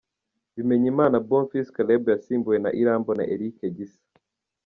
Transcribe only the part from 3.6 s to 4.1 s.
Gisa.